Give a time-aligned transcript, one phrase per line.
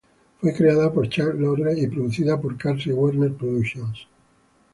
[0.39, 4.07] Fue creada por Chuck Lorre y producida por Carsey-Werner Productions.